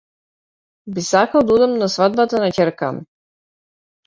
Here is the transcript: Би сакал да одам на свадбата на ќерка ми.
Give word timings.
Би 0.95 0.99
сакал 1.09 1.43
да 1.49 1.57
одам 1.57 1.75
на 1.83 1.91
свадбата 1.97 2.41
на 2.45 2.49
ќерка 2.57 2.91
ми. 2.97 3.05